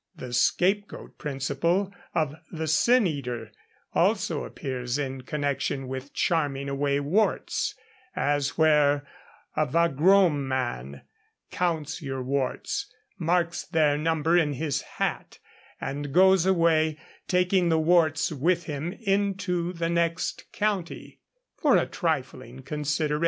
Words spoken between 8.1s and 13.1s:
as where a 'vagrom man' counts your warts,